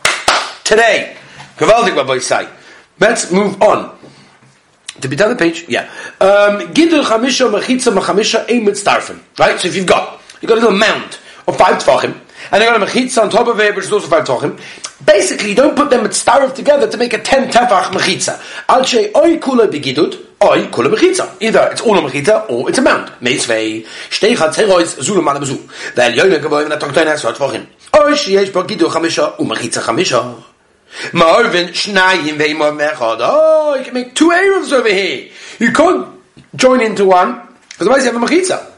Today. 0.64 1.16
Let's 3.00 3.32
move 3.32 3.62
on. 3.62 3.96
To 5.02 5.08
be 5.08 5.16
done 5.16 5.30
the 5.30 5.36
page, 5.36 5.70
yeah. 5.70 5.84
Um, 6.20 6.74
Gidul 6.74 7.04
chamisha 7.04 7.46
mechitza 7.54 7.94
mechamisha 7.94 8.50
ein 8.50 8.66
mitzdarfen. 8.66 9.20
Right? 9.38 9.60
So 9.60 9.68
if 9.68 9.76
you've 9.76 9.86
got, 9.86 10.20
you've 10.42 10.50
got 10.50 10.58
a 10.58 10.62
little 10.62 10.76
mound 10.76 11.20
of 11.48 11.56
five 11.56 11.78
tvachim, 11.84 12.18
and 12.52 12.62
you 12.62 12.70
got 12.70 12.82
a 12.82 12.86
mechitza 12.86 13.22
on 13.24 13.30
top 13.30 13.48
of 13.48 13.60
it, 13.60 13.76
which 13.76 13.86
is 13.86 13.92
also 13.92 14.08
five 14.08 14.26
tvachim. 14.26 14.60
Basically, 15.06 15.54
don't 15.54 15.76
put 15.76 15.90
them 15.90 16.06
at 16.06 16.12
mitzdarf 16.12 16.54
together 16.54 16.90
to 16.90 16.98
make 16.98 17.14
a 17.14 17.22
ten 17.22 17.50
tefach 17.50 17.92
mechitza. 17.92 18.40
Al 18.70 18.84
shei 18.84 19.12
oi 19.16 19.38
kula 19.38 19.68
begidud, 19.68 20.16
oi 20.44 20.68
kula 20.68 20.94
mechitza. 20.94 21.42
Either 21.42 21.70
it's 21.72 21.82
all 21.82 21.98
a 21.98 22.02
mechitza, 22.02 22.50
or 22.50 22.70
it's 22.70 22.78
a 22.78 22.82
mound. 22.82 23.10
Meizvei, 23.22 23.86
shtei 24.10 24.36
chatzerois, 24.36 25.02
zulu 25.02 25.22
mana 25.22 25.40
bezu. 25.40 25.58
Ve'el 25.94 26.16
yoyne 26.16 26.40
gavoim 26.40 26.70
na 26.70 26.78
toktoin 26.78 27.06
esot 27.06 27.36
tvachim. 27.36 27.66
Oi 27.96 28.14
sheyesh 28.14 28.52
bo 28.54 28.64
gidul 28.64 28.90
chamisha, 28.90 29.36
umechitza 29.38 29.82
chamisha. 29.82 30.44
Marvin 31.12 31.68
Shnayim 31.68 32.38
Veimor 32.38 32.72
Mechad. 32.72 33.18
Oh, 33.20 33.76
you 33.76 33.84
can 33.84 33.94
make 33.94 34.16
two 34.16 34.32
Arabs 34.32 34.72
over 34.72 34.88
here. 34.88 35.30
You 35.60 35.74
can't 35.74 36.08
join 36.56 36.80
into 36.82 37.06
one, 37.06 37.42
because 37.70 37.88
otherwise 37.88 38.06
you 38.06 38.14
have 38.14 38.24
a 38.24 38.26
Mechitza. 38.26 38.72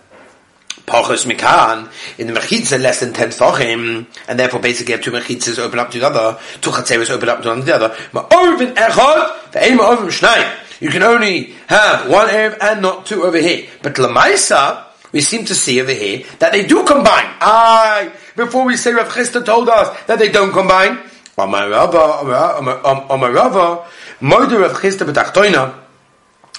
Pachos 0.89 1.25
Mikan, 1.25 1.91
in 2.17 2.27
the 2.27 2.33
Mechitza 2.33 2.81
less 2.81 2.99
than 2.99 3.13
10 3.13 3.29
Fachim, 3.29 4.07
and 4.27 4.39
therefore 4.39 4.59
basically 4.59 4.93
have 4.93 5.01
two 5.01 5.11
Mechitzas 5.11 5.59
open 5.59 5.77
up 5.79 5.91
to 5.91 5.99
the 5.99 6.07
other, 6.07 6.39
two 6.61 6.71
Chatzeres 6.71 7.09
open 7.11 7.29
up 7.29 7.43
to 7.43 7.61
the 7.61 7.75
other. 7.75 7.95
Marvin 8.11 8.73
Echad, 8.75 9.51
Veimor 9.51 9.95
Ovim 9.95 10.09
Shnayim. 10.09 10.81
You 10.81 10.89
can 10.89 11.03
only 11.03 11.53
have 11.67 12.09
one 12.09 12.29
Arab 12.29 12.57
and 12.61 12.81
not 12.81 13.05
two 13.05 13.23
over 13.23 13.37
here. 13.37 13.67
But 13.83 13.95
Lamaisa, 13.95 14.85
we 15.11 15.21
seem 15.21 15.45
to 15.45 15.55
see 15.55 15.81
over 15.81 15.91
here 15.91 16.23
that 16.39 16.51
they 16.51 16.65
do 16.65 16.85
combine. 16.85 17.25
Aye, 17.41 18.11
before 18.35 18.65
we 18.65 18.77
say 18.77 18.93
Rav 18.93 19.09
Chisda 19.09 19.45
told 19.45 19.69
us 19.69 20.05
that 20.05 20.19
they 20.19 20.29
don't 20.29 20.51
combine, 20.51 20.99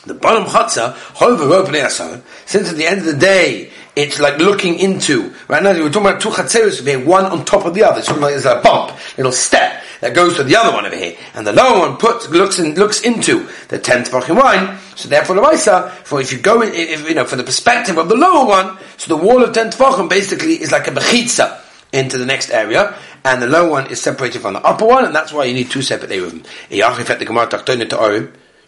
the 0.06 0.14
bottom 0.14 0.44
chatzah, 0.44 0.96
since 2.46 2.70
at 2.70 2.76
the 2.76 2.86
end 2.86 3.00
of 3.00 3.06
the 3.06 3.12
day, 3.12 3.70
it's 4.00 4.18
like 4.18 4.38
looking 4.38 4.78
into, 4.78 5.34
right? 5.48 5.62
Now 5.62 5.72
we're 5.72 5.90
talking 5.90 6.08
about 6.08 6.20
two 6.20 6.30
chatzeros 6.30 6.84
here, 6.84 7.04
one 7.04 7.26
on 7.26 7.44
top 7.44 7.64
of 7.64 7.74
the 7.74 7.84
other, 7.84 8.02
so 8.02 8.14
like 8.14 8.32
there's 8.32 8.46
a 8.46 8.60
bump, 8.62 8.98
little 9.16 9.32
step, 9.32 9.82
that 10.00 10.14
goes 10.14 10.36
to 10.36 10.44
the 10.44 10.56
other 10.56 10.72
one 10.72 10.86
over 10.86 10.96
here, 10.96 11.16
and 11.34 11.46
the 11.46 11.52
lower 11.52 11.80
one 11.80 11.98
puts, 11.98 12.28
looks 12.30 12.58
in, 12.58 12.74
looks 12.74 13.02
into 13.02 13.48
the 13.68 13.78
tenth 13.78 14.08
fucking 14.08 14.34
wine, 14.34 14.78
so 14.96 15.08
therefore 15.08 15.36
the 15.36 15.42
Maisa, 15.42 15.90
for 15.90 16.20
if 16.20 16.32
you 16.32 16.38
go 16.38 16.62
in, 16.62 16.72
if, 16.72 17.06
you 17.08 17.14
know, 17.14 17.24
from 17.24 17.38
the 17.38 17.44
perspective 17.44 17.98
of 17.98 18.08
the 18.08 18.16
lower 18.16 18.46
one, 18.46 18.78
so 18.96 19.14
the 19.14 19.22
wall 19.22 19.42
of 19.44 19.52
tenth 19.52 19.76
Tvachim 19.76 20.08
basically 20.08 20.54
is 20.54 20.72
like 20.72 20.88
a 20.88 20.90
bechitza 20.90 21.60
into 21.92 22.16
the 22.16 22.24
next 22.24 22.50
area, 22.50 22.96
and 23.24 23.42
the 23.42 23.46
lower 23.46 23.68
one 23.68 23.90
is 23.90 24.00
separated 24.00 24.40
from 24.40 24.54
the 24.54 24.62
upper 24.62 24.86
one, 24.86 25.04
and 25.04 25.14
that's 25.14 25.32
why 25.32 25.44
you 25.44 25.52
need 25.52 25.70
two 25.70 25.82
separate 25.82 26.10
Eruvim. 26.10 26.46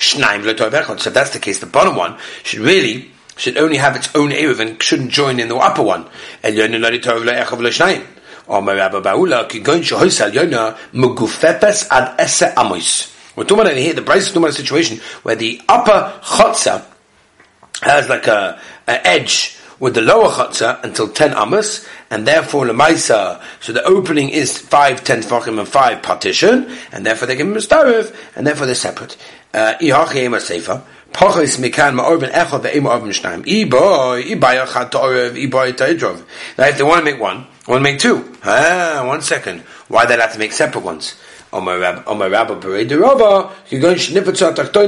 So 0.03 1.09
if 1.09 1.15
that's 1.15 1.31
the 1.31 1.39
case, 1.39 1.61
the 1.61 1.67
bottom 1.67 1.97
one 1.97 2.19
should 2.43 2.61
really 2.61 3.13
should 3.37 3.57
only 3.57 3.77
have 3.77 3.97
its 3.97 4.15
own 4.15 4.31
Eruv 4.31 4.61
and 4.61 4.83
shouldn't 4.83 5.11
join 5.11 5.41
in 5.41 5.49
the 5.49 5.57
upper 5.57 5.83
one. 5.83 6.09
We're 13.35 13.45
talking 13.45 13.61
about 13.61 13.77
here, 13.77 13.95
the 13.95 14.03
Bryce 14.03 14.35
is 14.35 14.57
situation 14.57 14.99
where 15.23 15.37
the 15.37 15.61
upper 15.69 16.21
chotza 16.23 16.85
has 17.83 18.09
like 18.09 18.27
a, 18.27 18.61
a 18.87 19.07
edge 19.07 19.57
with 19.81 19.95
the 19.95 20.01
lower 20.01 20.29
chutzah 20.29 20.83
until 20.85 21.09
10 21.09 21.33
amos, 21.33 21.89
and 22.11 22.25
therefore 22.25 22.67
the 22.67 22.73
maisa, 22.73 23.43
so 23.61 23.73
the 23.73 23.83
opening 23.83 24.29
is 24.29 24.57
5, 24.57 25.03
10 25.03 25.23
tefachim 25.23 25.59
and 25.59 25.67
5 25.67 26.03
partition, 26.03 26.71
and 26.93 27.05
therefore 27.05 27.27
they 27.27 27.35
can 27.35 27.53
be 27.53 27.59
mistarif, 27.59 28.15
and 28.37 28.47
therefore 28.47 28.67
they're 28.67 28.77
separate. 28.77 29.17
Uh, 29.53 29.75
Mikan 31.13 31.97
shnayim. 31.97 33.45
Iboy, 33.45 34.23
iboy 34.25 34.67
achad 34.67 34.91
iboy. 34.91 36.25
Now 36.59 36.65
if 36.67 36.77
they 36.79 36.85
want 36.85 36.99
to 36.99 37.05
make 37.05 37.21
one, 37.21 37.47
want 37.67 37.79
to 37.79 37.81
make 37.81 37.99
two. 37.99 38.37
Ah, 38.45 39.05
one 39.07 39.23
second. 39.23 39.61
Why 39.89 40.07
they 40.07 40.17
have 40.17 40.33
to 40.33 40.39
make 40.39 40.53
separate 40.53 40.85
ones? 40.85 41.15
Rabba 41.53 42.03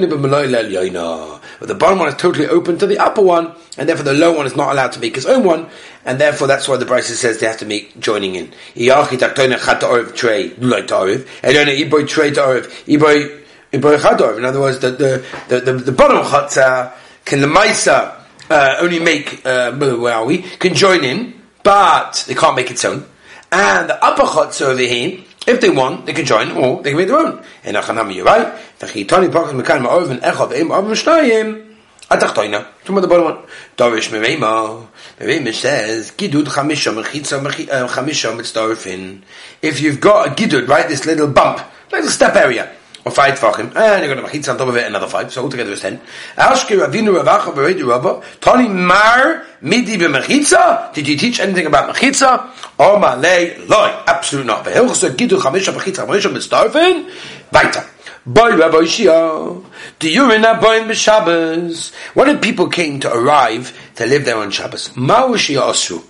B'Maloi 0.08 0.48
Yoina. 0.70 1.40
But 1.58 1.68
the 1.68 1.74
bottom 1.74 1.98
one 1.98 2.08
is 2.08 2.14
totally 2.14 2.46
open 2.46 2.78
to 2.78 2.86
the 2.86 2.98
upper 2.98 3.20
one, 3.20 3.52
and 3.76 3.86
therefore 3.88 4.04
the 4.04 4.14
lower 4.14 4.36
one 4.36 4.46
is 4.46 4.56
not 4.56 4.72
allowed 4.72 4.92
to 4.92 5.00
make 5.00 5.14
his 5.14 5.26
own 5.26 5.44
one, 5.44 5.68
and 6.06 6.18
therefore 6.18 6.46
that's 6.48 6.66
why 6.66 6.76
the 6.76 6.86
Bryce 6.86 7.06
says 7.18 7.38
they 7.38 7.46
have 7.46 7.58
to 7.58 7.66
make 7.66 8.00
joining 8.00 8.34
in. 8.34 8.52
Iyachi 8.74 9.18
Tachtoini 9.18 9.62
Chat 9.64 9.80
Ta'oriv 9.82 10.16
Trey, 10.16 10.50
Lulai 10.50 10.86
Ta'oriv, 10.86 11.26
Elona 11.42 11.78
Iboy 11.78 12.08
Trey 12.08 12.30
Ta'oriv, 12.30 12.66
Iboy, 12.86 13.43
Iboy 13.74 14.00
Chat 14.00 14.20
In 14.38 14.44
other 14.44 14.60
words, 14.60 14.78
the, 14.78 14.90
the, 14.90 15.24
the, 15.48 15.60
the, 15.60 15.72
the 15.72 15.92
bottom 15.92 16.18
Chatzah 16.18 16.92
can 17.24 17.40
the 17.40 17.46
Maisa 17.46 18.16
uh, 18.50 18.76
only 18.80 19.00
make, 19.00 19.44
uh, 19.44 19.72
where 19.72 20.14
are 20.14 20.24
we, 20.24 20.38
can 20.38 20.74
join 20.74 21.04
in, 21.04 21.34
but 21.62 22.24
they 22.28 22.34
can't 22.34 22.56
make 22.56 22.70
its 22.70 22.84
own. 22.84 23.04
And 23.50 23.88
the 23.88 24.04
upper 24.04 24.22
Chatzah 24.22 24.66
over 24.66 24.80
here, 24.80 25.20
if 25.46 25.60
they 25.60 25.70
want, 25.70 26.06
they 26.06 26.12
can 26.12 26.24
join, 26.24 26.52
or 26.52 26.82
they 26.82 26.90
can 26.90 26.98
make 26.98 27.08
their 27.08 27.18
own. 27.18 27.42
And 27.64 27.76
Achanami, 27.76 28.14
you're 28.16 28.24
right. 28.24 28.54
V'chitani 28.78 29.28
pachas 29.28 29.60
mekan 29.60 29.84
ma'orven 29.84 30.20
echad 30.20 30.52
ve'im 30.52 30.70
arven 30.70 30.92
shnayim. 30.92 31.74
Atachtoina. 32.10 32.66
Talking 32.84 32.98
about 32.98 33.00
the 33.00 33.08
bottom 33.08 33.24
one. 33.24 33.38
Dorish 33.76 34.10
mereima. 34.10 34.86
Mereima 35.18 35.52
says, 35.52 36.12
Gidud 36.12 36.44
chamisha 36.44 36.94
mechitza 36.94 37.38
uh, 37.38 37.88
chamisha 37.88 38.36
mitzdarfin. 38.36 39.22
If 39.62 39.80
you've 39.80 40.00
got 40.00 40.28
a 40.28 40.30
gidud, 40.30 40.68
right, 40.68 40.86
this 40.86 41.06
little 41.06 41.28
bump, 41.28 41.60
little 41.90 42.10
step 42.10 42.36
area, 42.36 42.70
or 43.04 43.12
five 43.12 43.38
tvachim, 43.38 43.66
and 43.66 43.76
eh, 43.76 44.04
you're 44.04 44.14
going 44.14 44.25
to 44.25 44.30
machitza 44.30 44.50
on 44.50 44.58
top 44.58 44.68
of 44.68 44.76
it 44.76 44.87
another 44.87 45.06
five, 45.06 45.32
so 45.32 45.42
altogether 45.42 45.73
it's 45.73 45.82
ten. 45.82 46.00
Ashki 46.37 46.78
Ravinu 46.78 47.20
Ravacha 47.20 47.52
Beredu 47.54 47.87
Rabba, 47.87 48.23
Tani 48.40 48.68
Mar 48.68 49.44
Midi 49.61 49.96
B'mechitza? 49.96 50.92
Did 50.94 51.08
you 51.08 51.16
teach 51.16 51.40
anything 51.40 51.66
about 51.66 51.94
mechitza? 51.94 52.50
Or 52.78 52.99
Malay 52.99 53.58
Loi? 53.66 54.02
Absolutely 54.06 54.46
not. 54.46 54.64
Behilchus 54.64 55.08
Gidu 55.16 55.38
Chamisha 55.38 55.73
Mechitza 55.73 56.06
Chamisha 56.06 56.32
Mitzdarfin? 56.32 57.11
Weiter. 57.52 57.84
Boy 58.26 58.56
Rabbi 58.56 58.84
Shia, 58.84 59.62
the 60.00 60.14
Urina 60.14 60.58
Boy 60.58 60.80
B'Shabbos. 60.80 61.94
When 62.14 62.28
did 62.28 62.40
people 62.40 62.68
came 62.68 63.00
to 63.00 63.14
arrive 63.14 63.78
to 63.96 64.06
live 64.06 64.25
there 64.25 64.38
on 64.38 64.50
Shabbos? 64.50 64.96
Ma 64.96 65.28
Shia 65.28 65.61
Osru. 65.61 66.02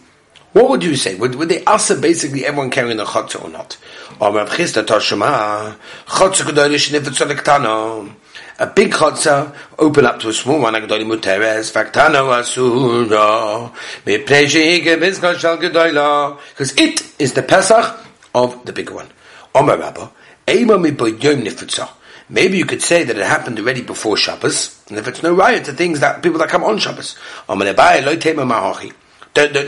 What 0.55 0.69
would 0.71 0.85
you 0.85 0.95
say? 0.95 1.17
Would, 1.17 1.35
would 1.35 1.49
they 1.49 1.65
answer 1.65 1.99
basically 2.01 2.47
everyone 2.47 2.71
carrying 2.71 2.97
the 2.97 3.05
chotzer 3.05 3.45
or 3.45 3.51
not? 3.51 3.77
Or 4.21 4.33
Rav 4.33 4.51
Chisda 4.51 4.85
Toshima, 4.85 5.77
chotzer 6.07 6.45
gedoylish 6.45 6.97
nifetzolektano. 6.97 8.15
A 8.61 8.67
big 8.69 8.93
chotzer 8.93 9.53
open 9.81 10.07
up 10.07 10.21
to 10.21 10.29
a 10.29 10.33
small 10.33 10.61
one, 10.61 10.75
agdoli 10.75 11.05
muteres, 11.05 11.73
faktano 11.73 12.31
asura, 12.33 13.73
mipnei 14.07 14.47
sheike 14.47 14.97
bizkot 14.97 15.41
shal 15.41 15.59
gedoyla. 15.59 16.39
Because 16.51 16.73
it 16.79 17.03
is 17.19 17.33
the 17.33 17.43
Pesach 17.43 18.07
of 18.33 18.65
the 18.65 18.73
big 18.73 18.91
one. 18.91 19.09
Omer 19.57 19.77
Rabba, 19.77 20.13
eima 20.47 20.79
miboyom 20.79 21.43
nifetzah. 21.43 21.89
Maybe 22.29 22.59
you 22.59 22.65
could 22.65 22.81
say 22.81 23.03
that 23.03 23.19
it 23.19 23.27
happened 23.27 23.59
already 23.59 23.83
before 23.83 24.17
Shabbos, 24.17 24.85
and 24.89 24.99
if 24.99 25.09
it's 25.09 25.25
no 25.25 25.35
riot 25.35 25.65
to 25.65 25.73
things 25.73 25.99
that 25.99 26.23
people 26.23 26.39
that 26.39 26.49
come 26.49 26.63
on 26.63 26.79
Shabbos. 26.79 27.19
Omer 27.49 27.65
Rabba, 27.65 28.07
loy 28.07 28.17
tema 28.19 28.45
mahachi. 28.45 28.93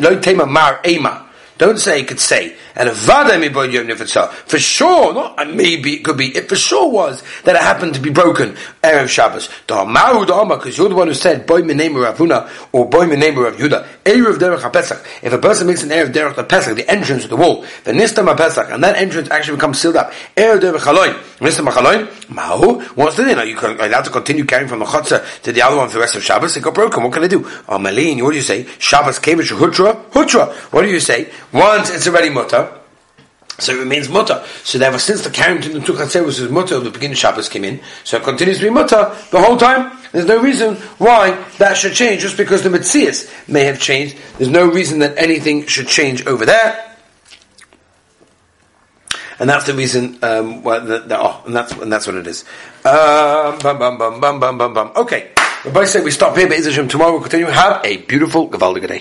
Lo 0.00 0.20
tema 0.20 0.46
mar 0.46 0.80
ema. 0.82 1.25
Don't 1.58 1.78
say 1.78 2.00
it 2.00 2.08
could 2.08 2.20
say. 2.20 2.54
And 2.74 2.90
for 2.90 4.58
sure, 4.58 5.14
not 5.14 5.48
maybe 5.48 5.94
it 5.94 6.04
could 6.04 6.18
be, 6.18 6.36
it 6.36 6.48
for 6.48 6.56
sure 6.56 6.90
was 6.90 7.22
that 7.44 7.56
it 7.56 7.62
happened 7.62 7.94
to 7.94 8.00
be 8.00 8.10
broken 8.10 8.56
Erev 8.82 9.08
Shabbos. 9.08 9.48
Because 9.66 10.76
you're 10.76 10.90
the 10.90 10.94
one 10.94 11.08
who 11.08 11.14
said, 11.14 11.46
Boy 11.46 11.62
name 11.62 11.94
Ravuna, 11.94 12.50
or 12.72 12.88
Boy 12.90 13.06
name 13.06 13.38
Rav 13.38 13.56
Yuda, 13.56 13.86
Erev 14.04 14.36
Derech 14.36 14.58
HaPesach. 14.70 15.02
If 15.22 15.32
a 15.32 15.38
person 15.38 15.66
makes 15.66 15.82
an 15.82 15.88
Erev 15.88 16.12
Derech 16.12 16.34
HaPesach, 16.34 16.76
the 16.76 16.90
entrance 16.90 17.24
of 17.24 17.30
the 17.30 17.36
wall, 17.36 17.64
the 17.84 17.92
Nistam 17.92 18.26
HaPesach, 18.34 18.70
and 18.72 18.84
that 18.84 18.96
entrance 18.96 19.30
actually 19.30 19.56
becomes 19.56 19.80
sealed 19.80 19.96
up. 19.96 20.12
Erev 20.36 20.60
Derech 20.60 20.80
HaLoin. 20.80 21.14
Nistam 21.38 21.68
HaChaloin, 21.70 22.30
Mahu, 22.30 22.80
what's 22.94 23.16
the 23.16 23.24
thing? 23.24 23.36
Are 23.36 23.44
you 23.44 23.58
allowed 23.58 24.04
to 24.04 24.10
continue 24.10 24.44
carrying 24.44 24.68
from 24.68 24.78
the 24.78 24.86
Chotzer 24.86 25.22
to 25.42 25.52
the 25.52 25.60
other 25.60 25.76
one 25.76 25.88
for 25.88 25.94
the 25.94 26.00
rest 26.00 26.16
of 26.16 26.24
Shabbos? 26.24 26.56
It 26.56 26.62
got 26.62 26.74
broken. 26.74 27.02
What 27.02 27.12
can 27.12 27.24
I 27.24 27.28
do? 27.28 27.46
Oh, 27.68 27.78
Malin, 27.78 28.22
what 28.24 28.30
do 28.30 28.36
you 28.36 28.42
say? 28.42 28.66
Shabbos 28.78 29.18
Kevish 29.18 29.52
Hutra? 29.52 30.10
Hutra. 30.10 30.50
What 30.72 30.82
do 30.82 30.88
you 30.88 31.00
say? 31.00 31.30
Once 31.56 31.90
it's 31.90 32.06
already 32.06 32.28
mutter, 32.28 32.70
so 33.58 33.74
it 33.74 33.78
remains 33.78 34.08
mutter. 34.08 34.44
So 34.62 34.78
therefore, 34.78 34.98
since 34.98 35.22
the 35.22 35.30
carrying 35.30 35.62
to 35.62 35.70
the 35.70 35.80
Tuchat 35.80 36.24
was 36.24 36.40
mutter, 36.50 36.78
the 36.78 36.90
beginning 36.90 37.16
Shabbos 37.16 37.48
came 37.48 37.64
in, 37.64 37.80
so 38.04 38.18
it 38.18 38.24
continues 38.24 38.58
to 38.58 38.64
be 38.64 38.70
mutter 38.70 39.16
the 39.30 39.40
whole 39.40 39.56
time. 39.56 39.96
There's 40.12 40.26
no 40.26 40.40
reason 40.40 40.76
why 40.98 41.42
that 41.58 41.76
should 41.76 41.94
change, 41.94 42.22
just 42.22 42.36
because 42.36 42.62
the 42.62 42.68
Metzias 42.68 43.30
may 43.48 43.64
have 43.64 43.80
changed. 43.80 44.16
There's 44.36 44.50
no 44.50 44.70
reason 44.70 44.98
that 44.98 45.16
anything 45.16 45.66
should 45.66 45.88
change 45.88 46.26
over 46.26 46.44
there. 46.44 46.82
And 49.38 49.48
that's 49.48 49.66
the 49.66 49.74
reason, 49.74 50.18
um, 50.22 50.62
well, 50.62 50.80
the, 50.80 51.00
the, 51.00 51.18
oh, 51.18 51.42
and 51.44 51.54
that's, 51.54 51.72
and 51.72 51.92
that's 51.92 52.06
what 52.06 52.16
it 52.16 52.26
is. 52.26 52.44
Um, 52.84 53.58
bum, 53.58 53.78
bum, 53.78 53.98
bum, 53.98 54.20
bum, 54.20 54.40
bum, 54.40 54.58
bum, 54.58 54.74
bum. 54.74 54.92
Okay. 54.96 55.30
The 55.64 55.70
boy 55.70 55.84
said 55.84 56.04
we 56.04 56.10
stop 56.10 56.36
here, 56.36 56.48
but 56.48 56.62
tomorrow 56.88 57.12
we'll 57.12 57.20
continue. 57.20 57.46
Have 57.46 57.84
a 57.84 57.98
beautiful, 57.98 58.48
Gavaldiga 58.48 58.88
day. 58.88 58.98